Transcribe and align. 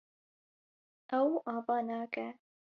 Ew 1.19 1.27
ava 1.55 1.77
nake. 1.87 2.27